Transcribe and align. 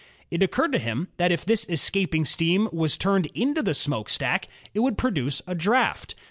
It 0.31 0.41
occurred 0.41 0.71
to 0.71 0.79
him 0.79 1.09
that 1.17 1.31
if 1.31 1.45
this 1.45 1.63
escaping 1.69 2.25
steam 2.25 2.67
were 2.71 2.89
turned 2.89 3.27
into 3.35 3.61
the 3.61 3.75
smokestack, 3.75 4.47
it 4.73 4.79
would 4.79 4.97
produce 4.97 5.43
a 5.45 5.53
draft. 5.53 6.15